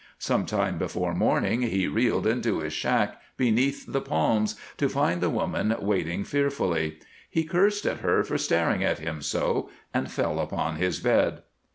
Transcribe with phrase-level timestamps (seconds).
[0.17, 5.29] Some time before morning he reeled into his shack beneath the palms, to find the
[5.29, 6.97] woman waiting fearfully.
[7.29, 11.43] He cursed at her for staring at him so, and fell upon his bed.